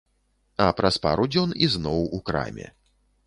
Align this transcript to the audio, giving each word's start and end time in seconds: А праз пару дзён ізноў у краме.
А 0.63 0.69
праз 0.77 0.97
пару 1.03 1.27
дзён 1.35 1.53
ізноў 1.69 2.01
у 2.19 2.21
краме. 2.31 2.67